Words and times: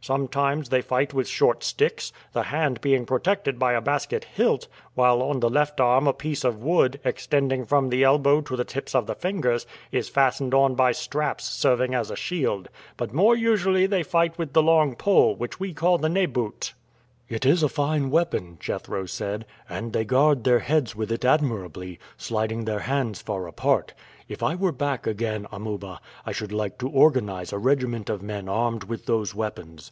Sometimes 0.00 0.68
they 0.68 0.80
fight 0.80 1.12
with 1.12 1.26
short 1.26 1.64
sticks, 1.64 2.12
the 2.32 2.44
hand 2.44 2.80
being 2.80 3.04
protected 3.04 3.58
by 3.58 3.72
a 3.72 3.80
basket 3.80 4.22
hilt, 4.22 4.68
while 4.94 5.20
on 5.20 5.40
the 5.40 5.50
left 5.50 5.80
arm 5.80 6.06
a 6.06 6.12
piece 6.12 6.44
of 6.44 6.62
wood, 6.62 7.00
extending 7.04 7.64
from 7.64 7.88
the 7.88 8.04
elbow 8.04 8.40
to 8.42 8.54
the 8.54 8.64
tips 8.64 8.94
of 8.94 9.06
the 9.08 9.16
fingers, 9.16 9.66
is 9.90 10.08
fastened 10.08 10.54
on 10.54 10.76
by 10.76 10.92
straps 10.92 11.46
serving 11.46 11.94
as 11.96 12.12
a 12.12 12.16
shield; 12.16 12.68
but 12.96 13.12
more 13.12 13.34
usually 13.34 13.86
they 13.86 14.04
fight 14.04 14.38
with 14.38 14.52
the 14.52 14.62
long 14.62 14.94
pole, 14.94 15.34
which 15.34 15.58
we 15.58 15.74
call 15.74 15.98
the 15.98 16.08
neboot." 16.08 16.74
"It 17.28 17.44
is 17.44 17.64
a 17.64 17.68
fine 17.68 18.08
weapon," 18.08 18.56
Jethro 18.60 19.04
said, 19.04 19.46
"and 19.68 19.92
they 19.92 20.04
guard 20.04 20.44
their 20.44 20.60
heads 20.60 20.94
with 20.94 21.10
it 21.10 21.24
admirably, 21.24 21.98
sliding 22.16 22.66
their 22.66 22.78
hands 22.80 23.20
far 23.20 23.48
apart. 23.48 23.94
If 24.28 24.42
I 24.44 24.54
were 24.54 24.72
back 24.72 25.06
again, 25.08 25.46
Amuba, 25.50 26.00
I 26.24 26.30
should 26.32 26.52
like 26.52 26.78
to 26.78 26.88
organize 26.88 27.52
a 27.52 27.58
regiment 27.58 28.08
of 28.08 28.22
men 28.22 28.48
armed 28.48 28.84
with 28.84 29.06
those 29.06 29.34
weapons. 29.34 29.86